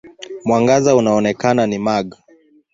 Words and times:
Mwangaza 0.45 0.95
unaoonekana 0.95 1.67
ni 1.67 1.77
mag. 1.77 2.15